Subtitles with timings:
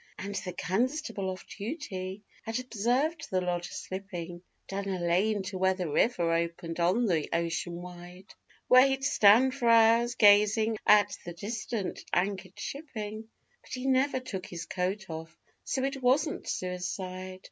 [0.17, 5.75] And the constable, off duty, had observed the lodger slipping Down a lane to where
[5.75, 8.33] the river opened on the ocean wide,
[8.67, 13.29] Where he'd stand for hours gazing at the distant anchor'd shipping,
[13.61, 17.39] But he never took his coat off, so it wasn't suicide.